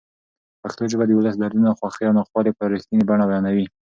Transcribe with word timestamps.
پښتو 0.61 0.83
ژبه 0.91 1.05
د 1.07 1.11
ولس 1.19 1.35
دردونه، 1.37 1.69
خوښۍ 1.79 2.03
او 2.07 2.15
ناخوالې 2.17 2.51
په 2.57 2.63
رښتینې 2.73 3.03
بڼه 3.09 3.25
بیانوي. 3.29 3.65